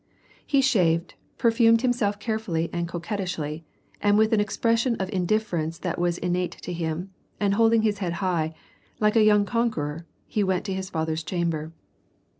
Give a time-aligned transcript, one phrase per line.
[0.47, 3.63] He shaved, perfumed himself carefully and coquettishly,
[4.01, 8.13] and with an expression of indifference that was innate in him, and holding his head
[8.13, 8.55] high,
[8.99, 11.71] like a young conqueror, he went to his father's chamber.